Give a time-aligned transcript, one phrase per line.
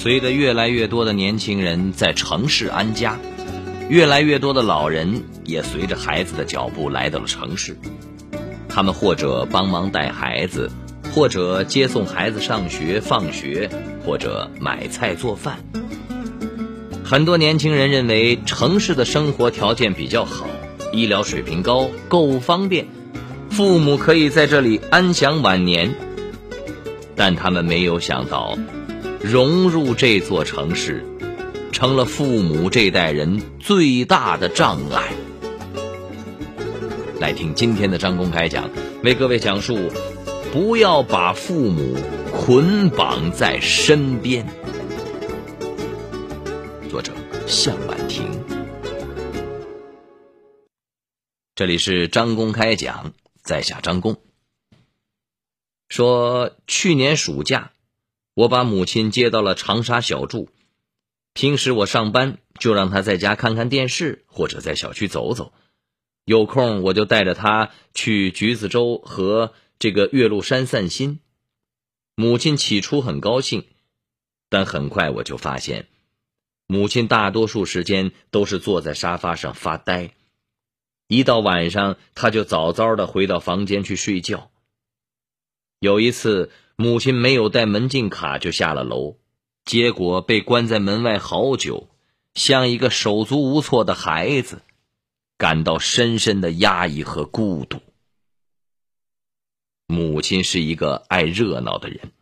[0.00, 3.18] 随着越来越多的年轻人在城市安家，
[3.90, 7.76] 越来越多的老人也随着孩子的脚步来到了城市。
[8.66, 10.70] 他们或者帮忙带孩子，
[11.12, 13.68] 或者接送孩子上学放学，
[14.02, 15.58] 或者买菜做饭。
[17.04, 20.46] 很多年轻人认为城市的生活条件比较好，
[20.94, 22.86] 医疗水平高，购物方便，
[23.50, 25.94] 父母可以在这里安享晚年。
[27.16, 28.56] 但他们没有想到，
[29.22, 31.04] 融入这座城市，
[31.72, 35.12] 成了父母这代人最大的障碍。
[37.20, 38.70] 来听今天的张公开讲，
[39.04, 39.90] 为各位讲述：
[40.52, 41.96] 不要把父母
[42.32, 44.46] 捆绑在身边。
[46.88, 47.12] 作者
[47.46, 48.26] 向晚婷，
[51.54, 54.16] 这里是张公开讲，在下张公。
[55.90, 57.72] 说去年暑假，
[58.40, 60.48] 我把母亲接到了长沙小住，
[61.34, 65.52] 平时我上班就让她在家看看电视，或者在小区走走。
[66.24, 71.20] 有空我就带着她去橘子洲和这个岳麓山散心。
[72.14, 73.66] 母亲起初很高兴，
[74.48, 75.88] 但很快我就发现，
[76.66, 80.14] 母亲大多数时间都是坐在沙发上发呆。
[81.08, 84.50] 一到晚上，她就早早的回到房间去睡觉。
[85.78, 89.18] 有一次，母亲没有带门禁卡就下了楼，
[89.66, 91.90] 结果被关在门外好久，
[92.32, 94.62] 像一个手足无措的孩子。
[95.36, 97.80] 感到深深的压抑和孤独。
[99.86, 102.12] 母亲是一个爱热闹的人，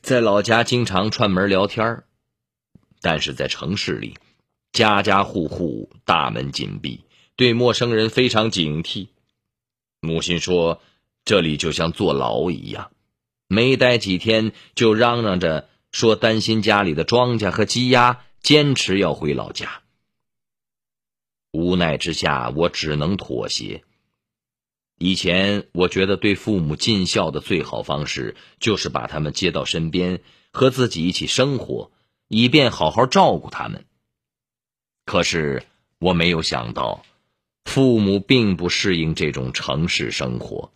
[0.00, 2.02] 在老家经常串门聊天
[3.00, 4.16] 但是在城市里，
[4.72, 7.04] 家家户户大门紧闭，
[7.36, 9.08] 对陌生人非常警惕。
[10.00, 10.80] 母亲说
[11.24, 12.90] ：“这里就像坐牢一样，
[13.54, 19.80] 没待几天就嚷嚷着说担心家里的庄稼和鸡鸭，坚持要回老家。”
[21.52, 23.84] 无奈之下，我只能妥协。
[24.98, 30.20] 以前我觉得对父母尽孝的最好方式，就是把他们接到身边，
[30.52, 31.92] 和自己一起生活，
[32.28, 33.84] 以便好好照顾他们。
[35.04, 35.64] 可是
[35.98, 37.04] 我没有想到，
[37.64, 40.72] 父母并不适应这种城市生活，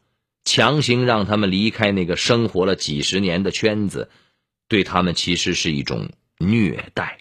[0.48, 4.08] 强行让他们离开那个生活了几十年的圈子，
[4.66, 7.18] 对他们其实是一种虐待。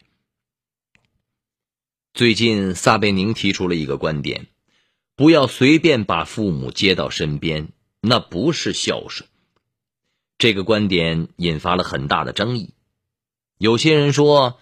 [2.13, 4.47] 最近，撒贝宁提出了一个观点：
[5.17, 7.67] 不要随便把父母接到身边，
[7.99, 9.27] 那不是孝顺。
[10.38, 12.73] 这个观点引发了很大的争议。
[13.57, 14.57] 有些人说，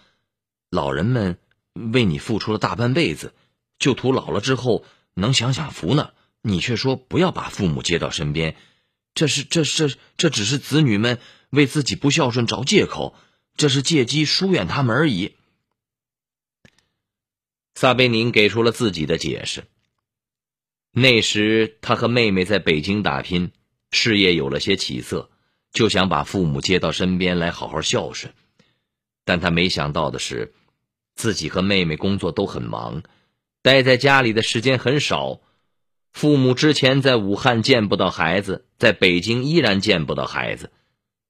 [0.70, 1.38] 老人们
[1.72, 3.32] 为你付出了大半辈子，
[3.78, 4.84] 就图老了之后
[5.14, 6.10] 能享享福呢。
[6.48, 8.54] 你却说不要把父母接到身边，
[9.14, 11.18] 这是这这这只是子女们
[11.50, 13.16] 为自己不孝顺找借口，
[13.56, 15.34] 这是借机疏远他们而已。
[17.74, 19.64] 撒贝宁给出了自己的解释。
[20.92, 23.50] 那时他和妹妹在北京打拼，
[23.90, 25.28] 事业有了些起色，
[25.72, 28.32] 就想把父母接到身边来好好孝顺。
[29.24, 30.54] 但他没想到的是，
[31.16, 33.02] 自己和妹妹工作都很忙，
[33.62, 35.40] 待在家里的时间很少。
[36.16, 40.70] 父母之前在武汉见不到孩子，在北京依然见不到孩子，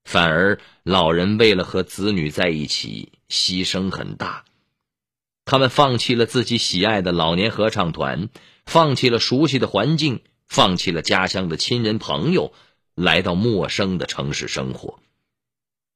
[0.04, 4.44] 反而老人为了和子女在一起，牺牲很大。
[5.44, 8.28] 他们放弃了自己喜爱的老年合唱团，
[8.64, 12.52] 放弃了熟悉的环境，放弃了家乡的亲人朋友，
[12.94, 15.00] 来到陌生的城市生活。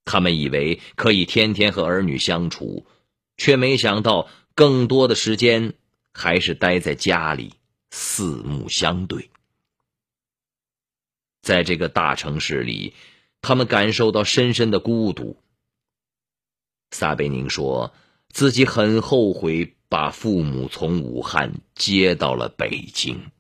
[0.05, 2.85] 他们以为可以天天和儿女相处，
[3.37, 5.75] 却没想到更多的时间
[6.13, 7.53] 还是待在家里，
[7.91, 9.31] 四目相对。
[11.43, 12.95] 在这个大城市里，
[13.43, 15.43] 他们感受到深深的孤独。
[16.91, 17.93] 撒贝宁说。
[18.33, 23.33] 自己很后悔把父母从武汉接到了北京。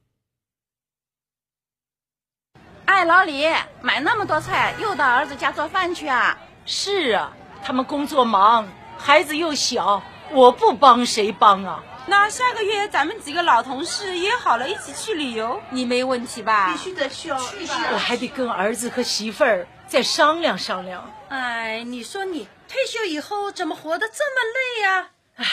[2.86, 3.44] 哎，老李，
[3.82, 6.36] 买那么多菜，又到儿子家做饭去啊？
[6.66, 8.66] 是啊，他们工作忙，
[8.98, 11.84] 孩子又小，我不帮谁帮啊？
[12.06, 16.72] 那下个月咱们几个老同事约好了一起去旅游，你没问题吧？
[16.72, 21.12] 必须得去哦，去我还得跟儿子和媳妇儿再商量商量。
[21.28, 22.48] 哎，你说你。
[22.68, 25.10] 退休以后怎么活得这么累呀？
[25.36, 25.46] 唉，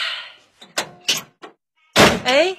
[2.24, 2.56] 哎，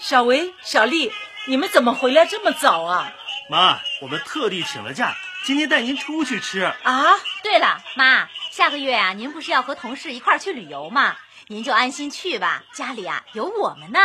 [0.00, 1.12] 小维、小丽，
[1.46, 3.12] 你们怎么回来这么早啊？
[3.48, 5.14] 妈，我们特地请了假，
[5.44, 6.62] 今天带您出去吃。
[6.62, 7.04] 啊，
[7.44, 11.16] 对了，妈，下个月啊，您不是要和同事一块去旅游吗？
[11.48, 13.98] 您就安心去吧家里啊有我们呢。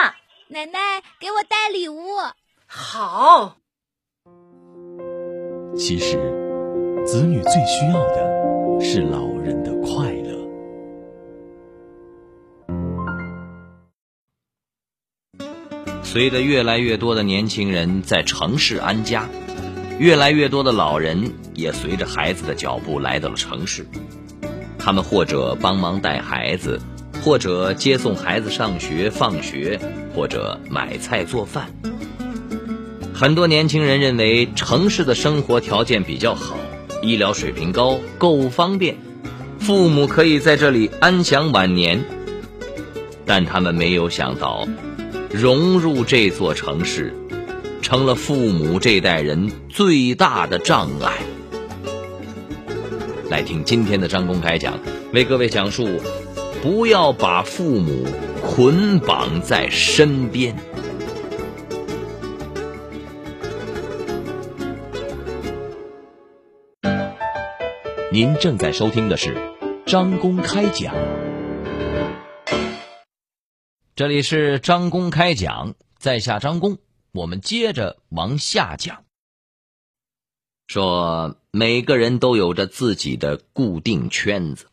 [0.49, 2.05] 奶奶给我带礼物。
[2.65, 3.57] 好。
[5.77, 6.17] 其实
[7.05, 10.37] 子女最需要的是老人的快乐。
[16.01, 19.29] 随着越来越多的年轻人在城市安家
[19.99, 23.85] 越来越多的老人也随着孩子的脚步来到了城市。
[24.79, 26.81] 他们或者帮忙带孩子
[27.27, 29.77] 或者接送孩子上学放学，
[30.15, 31.69] 或者买菜做饭。
[33.13, 36.55] 很多年轻人认为城市的生活条件比较好，
[37.01, 38.95] 医疗水平高，购物方便，
[39.59, 42.01] 父母可以在这里安享晚年。
[43.25, 44.65] 但他们没有想到，
[45.29, 47.13] 融入这座城市，
[47.81, 51.17] 成了父母这代人最大的障碍。
[53.29, 54.79] 来听今天的张公开讲，
[55.11, 55.89] 为各位讲述：
[56.61, 58.05] 不要把父母
[58.41, 60.55] 捆绑在身边。
[68.11, 69.37] 您正在收听的是
[69.85, 70.95] 张公开讲，
[73.95, 76.79] 这里是张公开讲，在下张公，
[77.11, 79.03] 我们接着往下讲。
[80.65, 84.65] 说每个人都有着自己的固定圈子，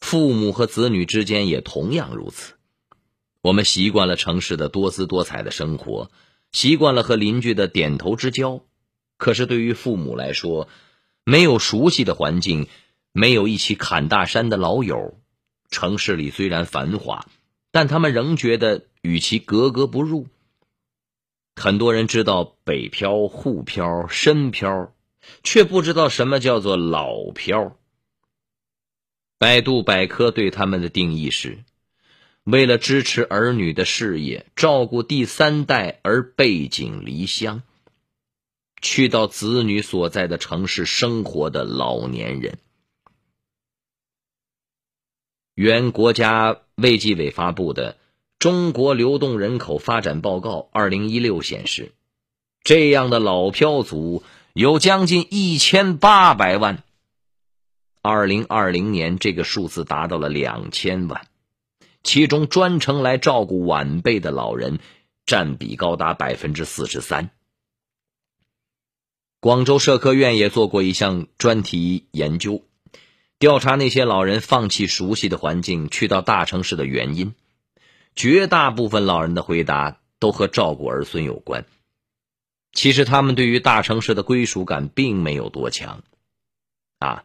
[0.00, 2.54] 父母和子女之间也同样如此。
[3.40, 6.10] 我们习惯了城市的多姿多彩的生活，
[6.52, 8.62] 习惯了和邻居的点头之交，
[9.16, 10.68] 可是对于父母来说，
[11.24, 12.68] 没有熟悉的环境，
[13.12, 15.18] 没有一起侃大山的老友，
[15.70, 17.26] 城市里虽然繁华，
[17.70, 20.26] 但他们仍觉得与其格格不入。
[21.56, 24.92] 很多人知道北漂、沪漂、深漂，
[25.42, 27.77] 却不知道什么叫做老漂。
[29.38, 31.58] 百度百科对他们的定义是：
[32.42, 37.62] 为了支持儿女的事业，照顾第三代而背井离乡。
[38.82, 42.58] 去到子女所在的城市生活的老年人，
[45.54, 47.92] 原国家卫计委发布的
[48.40, 51.92] 《中国流动人口发展报告（二零一六）》显示，
[52.64, 56.82] 这样的老漂族有将近一千八百万。
[58.08, 61.26] 二零二零年，这个数字达到了两千万，
[62.02, 64.78] 其中专程来照顾晚辈的老人
[65.26, 67.28] 占比高达百分之四十三。
[69.40, 72.64] 广州社科院也做过一项专题研究，
[73.38, 77.34] 调查那些老人放弃熟悉的环境去到大城市的原因。
[78.16, 81.66] 绝大部分老人的回答都和照顾儿孙有关。
[82.72, 86.02] 其实他们对于大城市的归属感并没有多强。
[87.00, 87.24] 啊，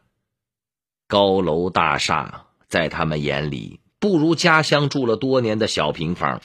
[1.13, 6.42] 高楼大厦在他们眼里不如家乡住了多年的小平房，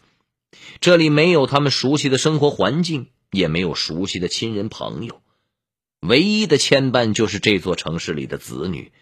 [0.82, 5.22] 这里没有他们熟悉的生活环境，也没有熟悉的亲人朋友。
[6.00, 8.92] 唯一的牵绊就是这座城市里的子女，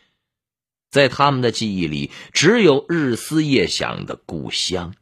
[0.88, 4.94] 在他们的记忆里，只有日思夜想的故乡。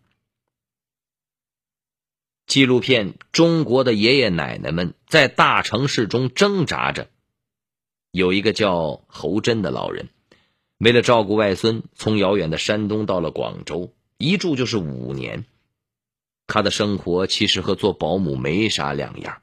[2.46, 7.04] 纪录片《中国的爷爷奶奶们在大城市中挣扎着》，
[8.12, 10.08] 有一个叫侯真的老人，
[10.84, 15.46] 为了照顾外孙，从遥远的山东到了广州，一住就是五年。
[16.46, 19.40] 他的生活其实和做保姆没啥两样，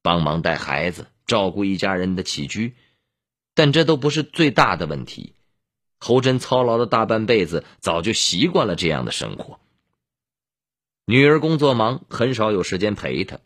[0.00, 1.08] 帮忙带孩子。
[1.26, 2.74] 照顾一家人的起居，
[3.54, 5.34] 但这都不是最大的问题。
[5.98, 9.60] 侯真操劳了大半辈子，早就习惯了这样的生活。
[11.04, 13.38] 女儿工作忙，很少有时间陪他，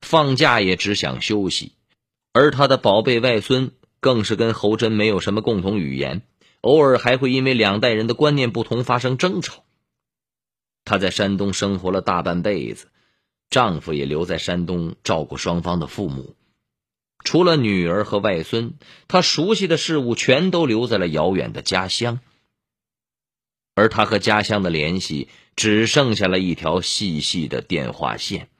[0.00, 1.72] 放假也只想休息。
[2.32, 6.22] 而他的宝贝外孙更是跟侯真没有什么共同语言，
[6.68, 9.64] 偶尔还会因为两代人的观念不同发生争吵。
[10.84, 12.88] 她在山东生活了大半辈子，
[13.48, 16.36] 丈夫也留在山东照顾双方的父母。
[17.24, 18.74] 除了女儿和外孙，
[19.08, 22.20] 她熟悉的事物全都留在了遥远的家乡，
[23.74, 28.50] 而他和家乡的联系只剩下了一条细细的电话线。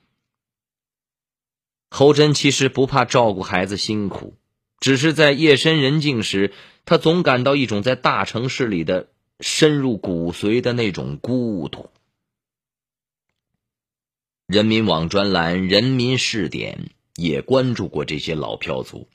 [1.90, 4.34] 侯真其实不怕照顾孩子辛苦，
[4.80, 6.52] 只是在夜深人静时，
[6.84, 9.08] 他总感到一种在大城市里的
[9.40, 11.90] 深入骨髓的那种孤独。
[14.46, 16.78] 人民网专栏《人民视点》。
[17.18, 19.08] 也关注过这些老漂族。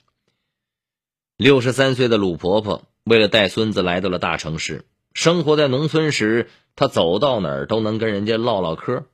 [1.38, 4.84] 六十三岁的鲁婆婆为了带孙子来到了大城市。
[5.14, 9.06] 生活在农村时，她走到哪儿都能跟人家唠唠嗑。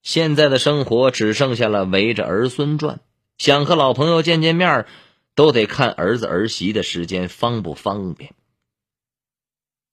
[0.00, 3.00] 现在的生活只剩下了围着儿孙转，
[3.36, 4.86] 想和老朋友见见面，
[5.36, 8.32] 都得看儿子儿媳的时间方不方便。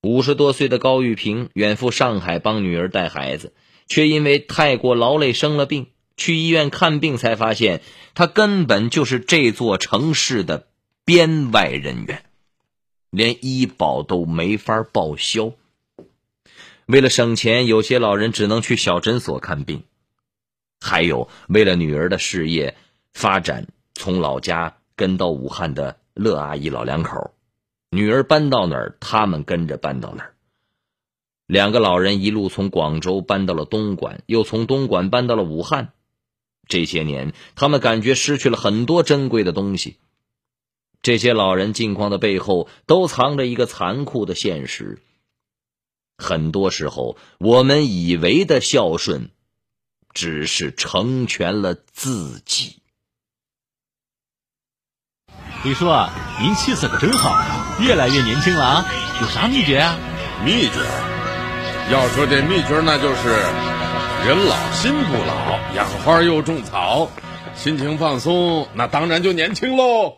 [0.01, 3.53] 五十多岁的高玉平远赴上海帮女儿带孩子，
[3.87, 5.87] 却因为太过劳累生了病。
[6.15, 7.81] 去医院看病，才发现
[8.13, 10.67] 他根本就是这座城市的
[11.05, 12.23] 编外人员，
[13.09, 15.53] 连医保都没法报销。
[16.85, 19.83] 为了省钱，有些老人只能去小诊所看病。
[20.79, 22.75] 还有为了女儿的事业
[23.13, 27.33] 发展，从老家跟到武汉的乐阿姨老两口，
[27.89, 30.33] 女儿搬到哪儿，他们跟着搬到哪儿。
[31.45, 35.91] 两个老人一路从广州搬到了东莞，又从东莞搬到了武汉。
[36.69, 39.97] 这些年，他们感觉失去了很多珍贵的东西。
[41.01, 45.01] 这些老人境况的背后，都藏着一个残酷的现实。
[46.17, 49.31] 很多时候，我们以为的孝顺。
[50.13, 52.82] 只是成全了自己。
[55.63, 55.89] 李叔，
[56.41, 57.45] 您气色可真好啊，
[57.79, 58.85] 越来越年轻了啊！
[59.21, 59.95] 有啥秘诀啊？
[60.43, 60.79] 秘诀？
[61.89, 63.29] 要说这秘诀，那就是
[64.27, 67.09] 人老心不老，养花又种草，
[67.55, 70.17] 心情放松，那当然就年轻喽。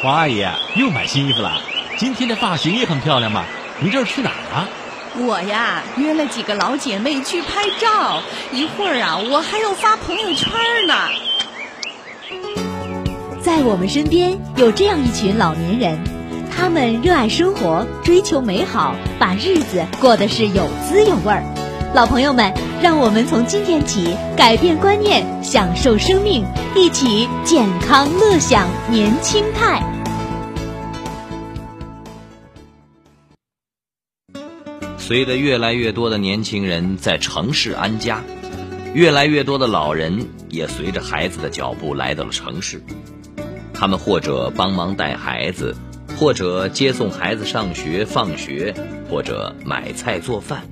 [0.00, 0.42] 黄阿姨
[0.74, 1.60] 又买新衣服了，
[1.98, 3.44] 今天的发型也很漂亮嘛。
[3.80, 4.68] 您这是去哪儿啊？
[5.18, 10.50] 我呀，约了几个老姐妹去拍照，一会儿啊，我还要发朋友圈
[10.86, 10.94] 呢。
[13.54, 15.98] 在我们身边有这样一群老年人，
[16.50, 21.44] 他们热爱生活，追求美好，把日子过得是有滋有味儿。
[21.94, 29.82] 老朋友们，让我们从今天起改变观念，享受生命，一起健康乐享年轻态。
[34.96, 38.22] 随着越来越多的年轻人在城市安家，
[38.94, 42.82] 越来越多的老人也随着孩子的脚步来到了城市。
[43.82, 45.74] 他们或者帮忙带孩子，
[46.16, 48.72] 或者接送孩子上学放学，
[49.10, 50.62] 或者买菜做饭。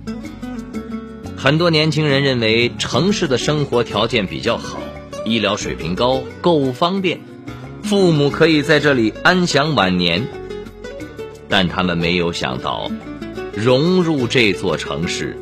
[1.36, 4.78] 很多年轻人认为城市的生活条件比较好，
[5.24, 7.18] 医疗水平高，购物方便，
[7.82, 10.28] 父母可以在这里安享晚年。
[11.48, 12.88] 但他们没有想到。
[13.56, 15.36] 融入这座城市，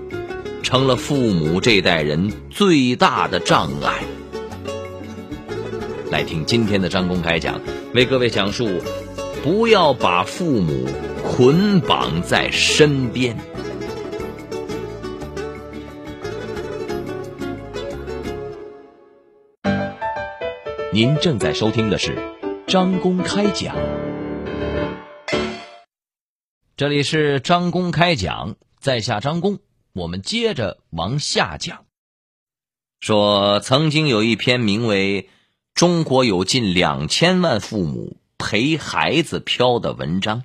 [0.63, 4.05] 成了父母这代人最大的障碍。
[6.11, 7.61] 来听今天的张公开讲，
[7.93, 8.67] 为各位讲述：
[9.43, 10.87] 不要把父母
[11.23, 13.37] 捆绑在身边。
[20.95, 22.17] 您正在收听的是
[22.67, 23.77] 张公开讲。
[26.75, 29.59] 这里是张公开讲，在下张公，
[29.93, 31.85] 我们接着往下讲。
[32.99, 35.23] 说曾经有一篇名为
[35.79, 40.43] 《中国有近两千万父母陪孩子漂》的文章，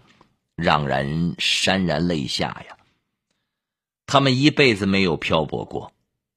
[0.55, 2.77] 让人潸然泪下呀。
[4.05, 5.91] 他们一辈子没有漂泊过，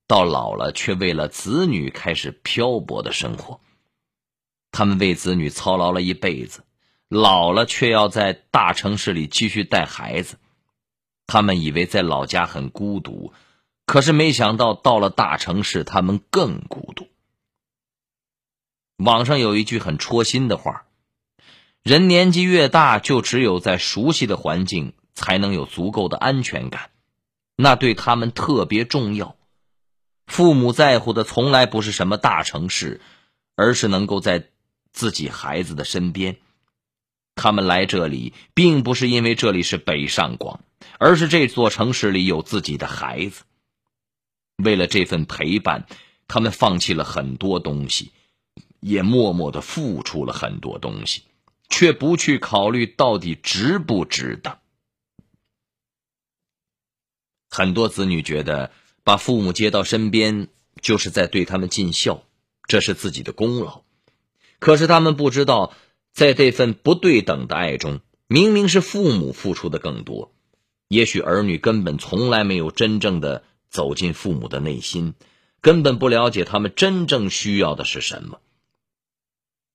[0.07, 3.61] 到老了却为了子女开始漂泊的生活。
[4.73, 6.65] 他们为子女操劳了一辈子。
[7.11, 10.37] 老了却要在大城市里继续带孩子，
[11.27, 13.35] 他们以为在老家很孤独，
[13.85, 17.07] 可是没想到到了大城市，他们更孤独。
[18.97, 20.87] 网上有一句很戳心的话：
[21.83, 26.91] 人年纪越大，就只有在熟悉的环境才能有足够的安全感，
[27.57, 29.37] 那对他们特别重要。
[30.27, 33.01] 父母在乎的从来不是什么大城市，
[33.55, 34.49] 而是能够在
[34.93, 36.39] 自己孩子的身边。
[37.35, 40.61] 他们来这里，并不是因为这里是北上广，
[40.99, 43.45] 而是这座城市里有自己的孩子。
[44.57, 45.87] 为了这份陪伴，
[46.27, 48.11] 他们放弃了很多东西，
[48.81, 51.23] 也默默的付出了很多东西，
[51.69, 54.59] 却不去考虑到底值不值得。
[57.51, 58.71] 很多子女觉得
[59.05, 60.49] 把父母接到身边，
[60.81, 62.23] 就是在对他们尽孝，
[62.67, 63.83] 这是自己的功劳。
[64.59, 65.75] 可是他们不知道。
[66.13, 70.33] 在这份不对等的爱中，明明是父母付出的更多，
[70.89, 75.13] 也许儿女根本从来没有真正的走进父母的内心，
[75.61, 78.41] 根本不了解他们真正需要的是什么。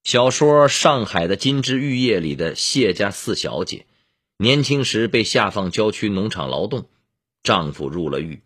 [0.04, 3.86] 小说《上海的金枝玉叶》里的谢家四小姐，
[4.38, 6.88] 年轻时被下放郊区农场劳动，
[7.44, 8.42] 丈夫入了狱，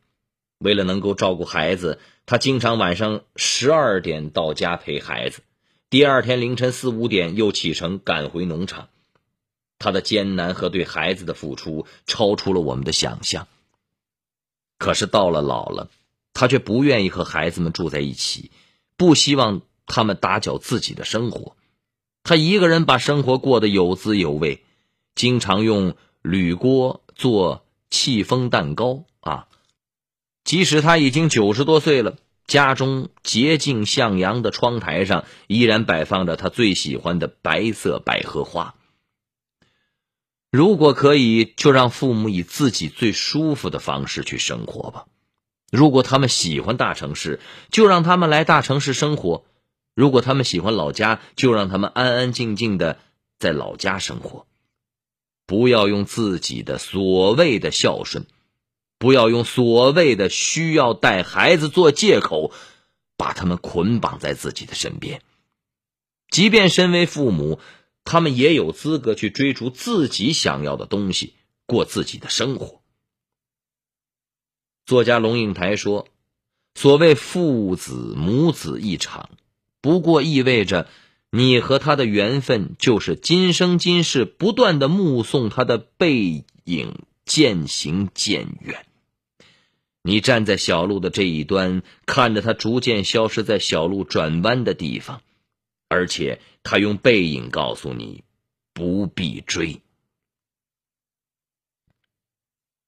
[0.60, 5.44] 为了能够照顾孩子，她经常晚上十二点到家陪孩子。
[5.90, 8.90] 第二天凌晨四五点又启程赶回农场，
[9.80, 13.48] 他的艰难和对孩子的付出超出了我们的想象。
[14.78, 15.90] 可是到了老了，
[16.34, 18.52] 他却不愿意和孩子们住在一起，
[18.98, 21.56] 不希望他们打搅自己的生活。
[22.24, 24.64] 他一个人把生活过得有滋有味，
[25.16, 29.48] 经常用铝锅做戚风蛋糕啊。
[30.44, 32.18] 即使他已经九十多岁了。
[32.48, 38.76] 家中洁净向阳的窗台上，依然摆放着他最喜欢的白色百合花。
[40.52, 45.08] 如果可以，就让父母以自己最舒服的方式去生活吧。
[45.72, 47.40] 如果他们喜欢大城市，
[47.72, 49.44] 就让他们来大城市生活；
[49.96, 53.00] 如果他们喜欢老家，就让他们安安静静的
[53.40, 54.46] 在老家生活。
[55.48, 58.26] 不要用自己的所谓的孝顺，
[58.98, 62.52] 不要用所谓的需要带孩子做借口，
[63.16, 65.22] 把他们捆绑在自己的身边。
[66.30, 67.60] 即便身为父母，
[68.04, 71.36] 他们也有资格去追逐自己想要的东西，
[71.66, 72.82] 过自己的生活。
[74.86, 76.08] 作家龙应台说
[76.76, 79.30] ：“所谓父子母子一场，
[79.86, 80.90] 不过意味着。”
[81.32, 88.86] 你和他的缘分，就是今生今世不断的目送他的背影渐行渐远。
[90.02, 95.22] 你站在小路的这一端，看着他逐渐消失在小路转弯的地方，
[95.90, 98.24] 而且他用背影告诉你，
[98.74, 99.82] 不必追。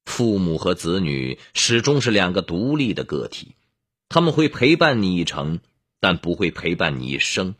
[0.05, 3.55] 父母和子女始终是两个独立的个体，
[4.07, 5.59] 他们会陪伴你一程，
[5.99, 7.55] 但不会陪伴你一生。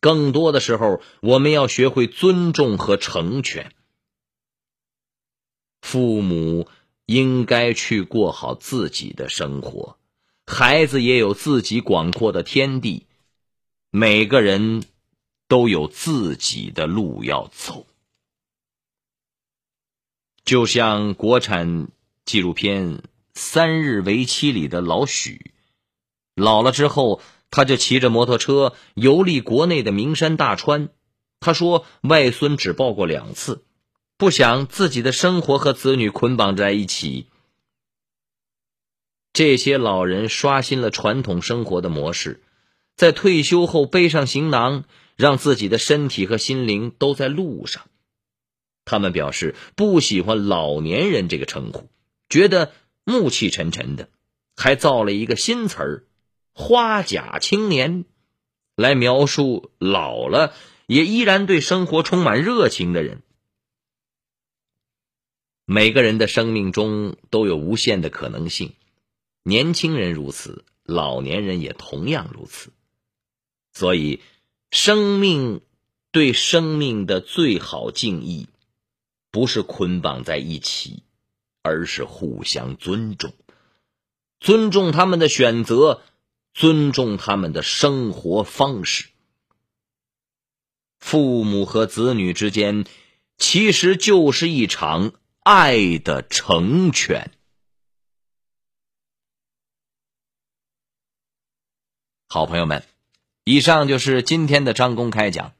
[0.00, 3.74] 更多的时候，我们要学会尊重和成全。
[5.82, 6.68] 父母
[7.04, 9.98] 应该去过好自己的生活，
[10.46, 13.06] 孩子也有自己广阔的天地。
[13.90, 14.84] 每个人
[15.48, 17.86] 都有自己的路要走。
[20.44, 21.88] 就像国产
[22.24, 22.98] 纪录片
[23.34, 25.52] 《三日为期》里的老许，
[26.34, 27.20] 老了之后。
[27.50, 30.90] 他就骑着摩托车游历国内的名山大川。
[31.40, 33.64] 他说：“外孙只抱过两次，
[34.16, 37.26] 不想自己的生活和子女捆绑在一起。”
[39.32, 42.42] 这些老人刷新了传统生活的模式，
[42.96, 44.84] 在退休后背上行囊，
[45.16, 47.86] 让自己的身体和心灵都在路上。
[48.84, 51.88] 他们表示不喜欢“老年人”这个称呼，
[52.28, 52.72] 觉得
[53.04, 54.08] 暮气沉沉的，
[54.56, 56.04] 还造了一个新词儿。
[56.52, 58.04] 花甲青年，
[58.74, 60.52] 来描述老了
[60.86, 63.22] 也依然对生活充满热情的人。
[65.64, 68.74] 每个人的生命中都有无限的可能性，
[69.44, 72.72] 年轻人如此，老年人也同样如此。
[73.72, 74.20] 所以，
[74.72, 75.60] 生命
[76.10, 78.48] 对生命的最好敬意，
[79.30, 81.04] 不是捆绑在一起，
[81.62, 83.32] 而是互相尊重，
[84.40, 86.02] 尊重他们的选择。
[86.52, 89.08] 尊重他们的生活方式。
[90.98, 92.86] 父母和子女之间，
[93.38, 97.30] 其实就是一场爱的成全。
[102.28, 102.84] 好朋友们，
[103.44, 105.54] 以上就是今天的张公开讲。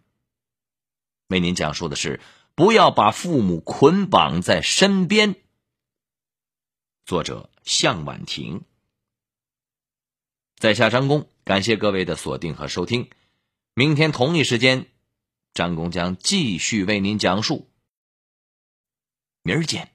[1.29, 2.21] 为您讲述的是：
[2.55, 5.37] 不要把父母捆绑在身边。
[7.05, 8.63] 作者：向婉婷。
[10.61, 13.09] 在下张工，感谢各位的锁定和收听。
[13.73, 14.85] 明天同一时间，
[15.55, 17.67] 张工将继续为您讲述。
[19.43, 19.89] 明儿见。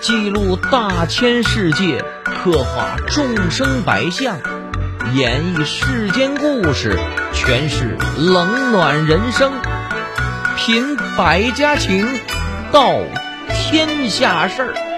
[0.00, 4.38] 记录大千世界，刻画众生百相，
[5.16, 6.96] 演绎世间故事，
[7.34, 9.52] 诠释冷暖人生，
[10.56, 12.06] 品百家情，
[12.70, 12.94] 道
[13.48, 14.91] 天下事儿。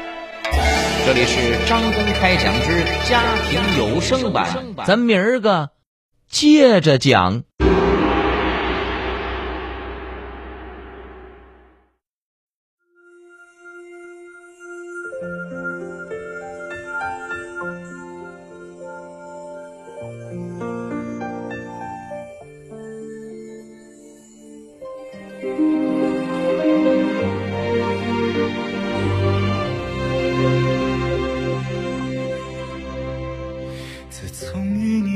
[1.07, 4.49] 这里是张公开讲之家庭有声版，
[4.87, 5.69] 咱明儿个
[6.31, 7.43] 接着讲。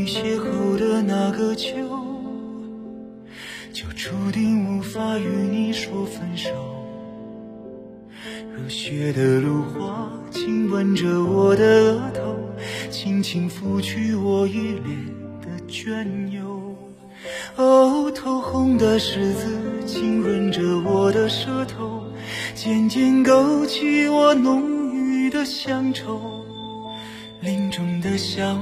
[0.08, 1.70] 邂逅的那个秋，
[3.74, 6.48] 就注定无法与你说分手。
[8.56, 12.34] 如雪的芦花亲吻着我的额头，
[12.90, 14.86] 轻轻拂去我一脸
[15.42, 16.74] 的倦忧。
[17.56, 22.02] 哦，透红的柿子浸润着我的舌头，
[22.54, 26.18] 渐渐勾起我浓郁的乡愁。
[27.42, 28.58] 林中的小。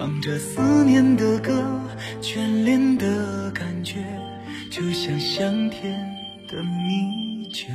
[0.00, 1.62] 唱着思念的歌，
[2.22, 4.02] 眷恋的感觉
[4.70, 5.92] 就像香甜
[6.48, 7.66] 的米酒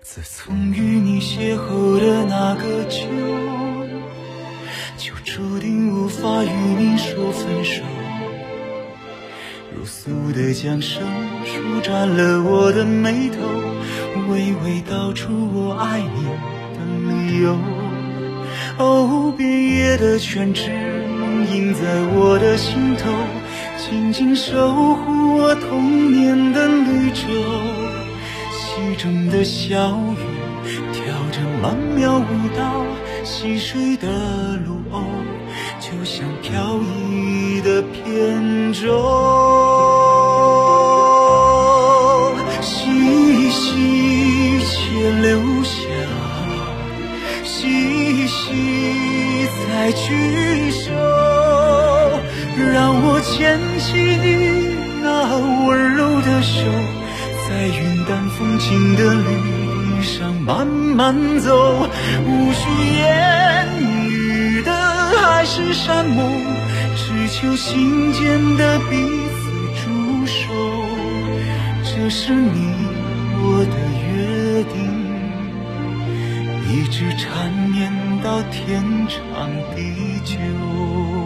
[0.00, 3.08] 自从与你邂逅的那个秋，
[4.96, 7.82] 就注定无法与你说分手。
[9.74, 11.02] 如素的江声
[11.44, 13.40] 舒展了我的眉头，
[14.28, 16.24] 娓娓道出我爱你
[16.76, 17.79] 的理由。
[18.80, 21.80] 哦，遍野的泉池梦萦在
[22.14, 23.10] 我的心头，
[23.76, 27.26] 静静守护我童年的绿洲。
[28.50, 29.76] 溪中的小
[30.16, 30.24] 鱼
[30.94, 32.86] 跳着曼妙舞蹈，
[33.22, 34.08] 溪水的
[34.64, 35.02] 路鸥
[35.78, 36.80] 就像飘
[37.12, 38.88] 逸的扁舟。
[42.62, 45.80] 细细且留下，
[47.44, 47.89] 细
[48.30, 50.92] 细再聚首，
[52.72, 54.28] 让我牵起你
[55.02, 56.64] 那温柔的手，
[57.48, 59.26] 在云淡风轻的绿
[59.96, 61.88] 地上慢慢走，
[62.24, 62.62] 无需
[62.98, 66.30] 言语的海誓山盟，
[66.96, 68.94] 只求心间的彼
[69.34, 69.50] 此
[69.82, 70.40] 驻守。
[71.82, 72.72] 这是你
[73.42, 73.74] 我的
[74.06, 74.78] 约定，
[76.68, 77.90] 一直缠绵
[78.22, 81.19] 到天长地久。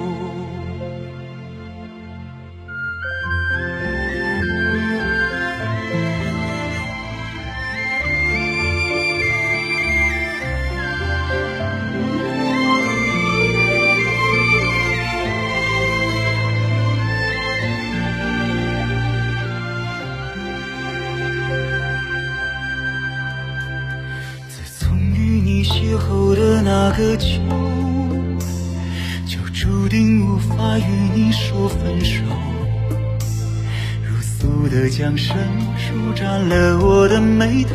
[35.16, 35.37] 素的江声
[35.77, 37.74] 舒展了我的眉头，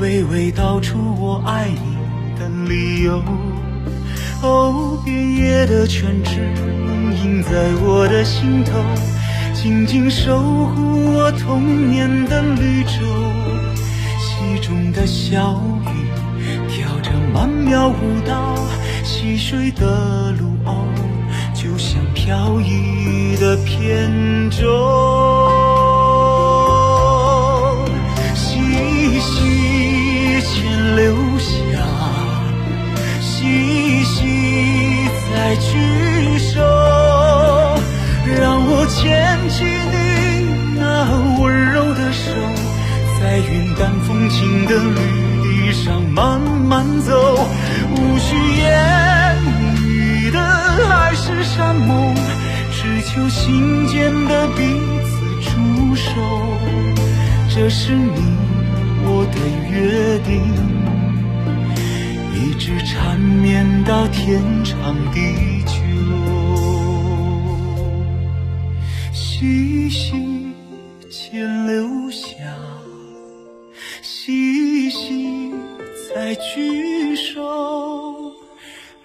[0.00, 3.22] 娓娓道出我爱你的理由。
[4.42, 6.40] 哦，遍野的泉池
[6.86, 7.50] 梦萦在
[7.82, 8.72] 我的心头，
[9.54, 12.90] 静静守护我童年的绿洲。
[14.18, 15.88] 溪中的小鱼
[16.68, 18.56] 跳着曼妙舞蹈，
[19.04, 20.74] 溪水的路鸥
[21.54, 25.59] 就像飘逸的扁舟。
[30.96, 31.52] 留下，
[33.20, 36.60] 细细再聚首，
[38.38, 40.80] 让我牵起你那
[41.40, 42.30] 温柔的手。
[43.20, 44.98] 在云淡风轻的绿
[45.42, 47.48] 地上慢慢走，
[47.90, 49.36] 无需言
[49.84, 52.14] 语的海誓山盟，
[52.72, 54.62] 只求心间的彼
[55.04, 56.10] 此驻守。
[57.54, 58.39] 这是你
[62.82, 65.72] 缠绵到天长地久。
[69.12, 70.52] 细细
[71.10, 72.28] 且留下。
[74.02, 75.52] 细细
[76.08, 78.34] 再聚首，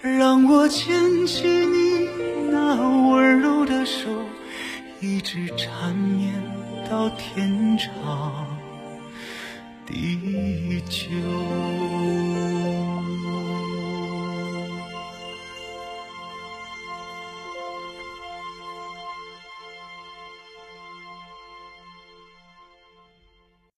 [0.01, 2.07] 让我牵起你
[2.51, 2.75] 那
[3.09, 4.09] 温柔的手，
[4.99, 6.33] 一直缠绵
[6.89, 8.45] 到天长
[9.85, 11.05] 地久。